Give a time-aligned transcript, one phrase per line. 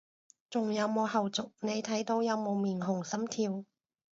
[0.49, 3.63] 仲有冇後續，你睇到有冇面紅心跳？